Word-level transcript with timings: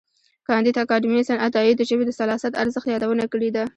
کانديد 0.47 0.75
اکاډميسن 0.83 1.37
عطايي 1.47 1.71
د 1.75 1.81
ژبې 1.89 2.03
د 2.07 2.11
سلاست 2.19 2.53
ارزښت 2.63 2.87
یادونه 2.89 3.25
کړې 3.33 3.49
ده. 3.55 3.63